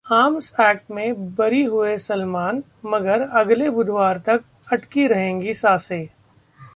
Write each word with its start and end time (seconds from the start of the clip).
arms 0.07 0.53
act 0.61 0.91
में 0.91 1.35
बरी 1.35 1.63
हुए 1.63 1.97
सलमान, 1.97 2.61
मगर 2.85 3.21
अगले 3.31 3.69
बुधवार 3.69 4.17
तक 4.17 4.43
अटकी 4.73 5.07
रहेंगी 5.07 5.53
सांसें 5.53 6.07